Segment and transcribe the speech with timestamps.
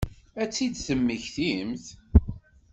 [0.41, 1.85] Ad tt-id-temmektimt?